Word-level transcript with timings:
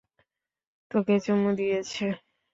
তোকে 0.91 1.15
চুমু 1.19 1.49
দিয়েছে। 1.57 2.05